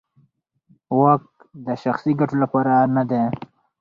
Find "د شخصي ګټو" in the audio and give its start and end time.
1.65-2.35